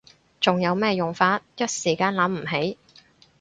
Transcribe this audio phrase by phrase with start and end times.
[0.39, 1.43] 仲有咩用法？
[1.55, 2.79] 一時間諗唔起